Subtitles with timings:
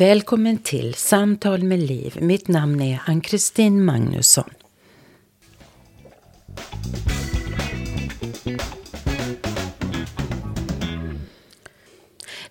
[0.00, 2.16] Välkommen till Samtal med Liv.
[2.20, 4.50] Mitt namn är Ann-Kristin Magnusson.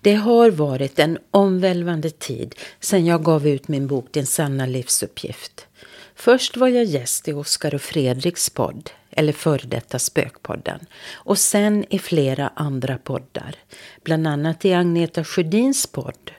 [0.02, 5.68] Det har varit en omvälvande tid sedan jag gav ut min bok Din sanna livsuppgift.
[6.16, 10.80] Först var jag gäst i Oskar och Fredriks podd, eller före detta Spökpodden.
[11.14, 13.56] Och sen i flera andra poddar.
[14.04, 16.32] Bland annat i Agneta Sjödins podd.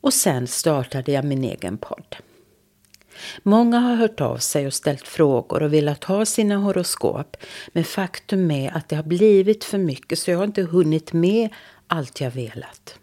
[0.00, 2.16] Och sen startade jag min egen podd.
[3.42, 7.36] Många har hört av sig och ställt frågor och velat ha sina horoskop.
[7.72, 11.48] Men faktum är att det har blivit för mycket så jag har inte hunnit med
[11.86, 12.98] allt jag velat.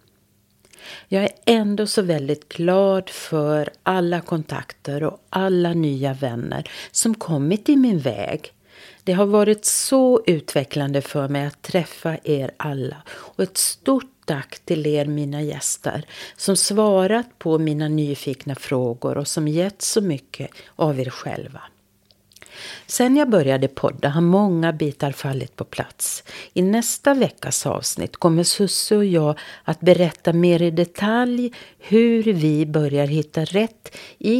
[1.08, 7.70] Jag är ändå så väldigt glad för alla kontakter och alla nya vänner som kommit
[7.70, 8.52] i min väg.
[9.04, 14.60] Det har varit så utvecklande för mig att träffa er alla och ett stort tack
[14.66, 16.06] till er mina gäster
[16.38, 21.62] som svarat på mina nyfikna frågor och som gett så mycket av er själva.
[22.88, 26.24] Sen jag började podda har många bitar fallit på plats.
[26.54, 32.66] I nästa veckas avsnitt kommer Susse och jag att berätta mer i detalj hur vi
[32.66, 34.40] börjar hitta rätt i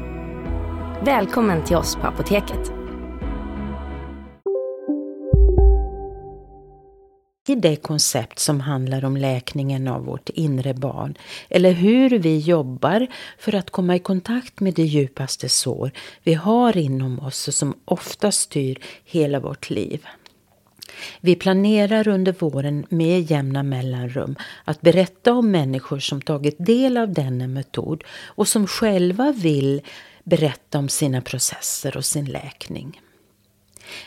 [1.05, 2.71] Välkommen till oss på Apoteket.
[7.47, 11.17] i det koncept som handlar om läkningen av vårt inre barn
[11.49, 13.07] eller hur vi jobbar
[13.37, 15.91] för att komma i kontakt med det djupaste sår
[16.23, 20.05] vi har inom oss och som ofta styr hela vårt liv.
[21.21, 24.35] Vi planerar under våren med jämna mellanrum
[24.65, 29.81] att berätta om människor som tagit del av denna metod och som själva vill
[30.23, 33.01] berätta om sina processer och sin läkning.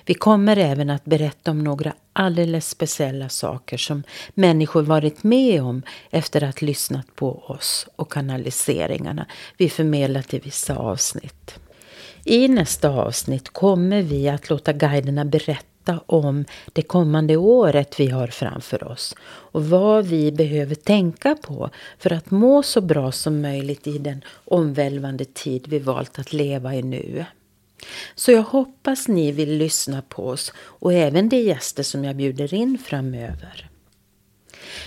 [0.07, 4.03] Vi kommer även att berätta om några alldeles speciella saker som
[4.35, 9.27] människor varit med om efter att lyssnat på oss och kanaliseringarna
[9.57, 11.59] vi förmedlat i vissa avsnitt.
[12.25, 15.74] I nästa avsnitt kommer vi att låta guiderna berätta
[16.07, 22.13] om det kommande året vi har framför oss och vad vi behöver tänka på för
[22.13, 26.83] att må så bra som möjligt i den omvälvande tid vi valt att leva i
[26.83, 27.25] nu.
[28.15, 32.55] Så jag hoppas ni vill lyssna på oss och även de gäster som jag bjuder
[32.55, 33.71] in framöver.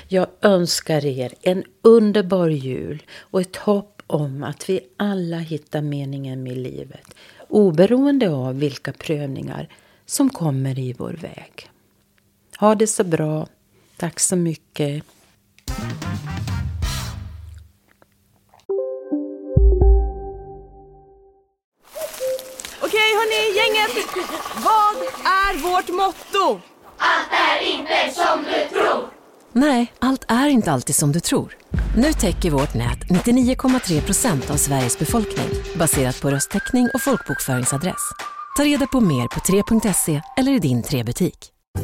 [0.07, 6.43] Jag önskar er en underbar jul och ett hopp om att vi alla hittar meningen
[6.43, 7.15] med livet
[7.49, 9.69] oberoende av vilka prövningar
[10.07, 11.69] som kommer i vår väg.
[12.57, 13.47] Ha det så bra.
[13.97, 15.03] Tack så mycket.
[22.81, 24.07] Okej hörni, gänget!
[24.55, 26.61] Vad är vårt motto?
[26.97, 29.09] Allt är inte som du tror.
[29.51, 31.57] Nej, allt är inte alltid som du tror.
[31.97, 38.11] Nu täcker vårt nät 99,3 procent av Sveriges befolkning baserat på röstteckning och folkbokföringsadress.
[38.57, 41.37] Ta reda på mer på 3.se eller i din 3-butik.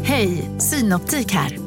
[0.03, 1.57] Hej, Synoptik här.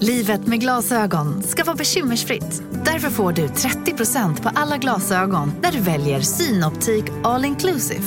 [0.00, 2.62] Livet med glasögon ska vara bekymmersfritt.
[2.84, 8.02] Därför får du 30% på alla glasögon när du väljer Synoptik All Inclusive.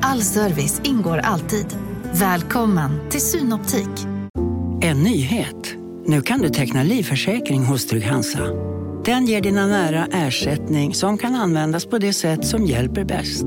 [0.00, 1.66] All service ingår alltid.
[2.12, 4.06] Välkommen till Synoptik.
[4.82, 5.74] En nyhet.
[6.06, 8.48] Nu kan du teckna livförsäkring hos Trygg-Hansa.
[9.04, 13.46] Den ger dina nära ersättning som kan användas på det sätt som hjälper bäst.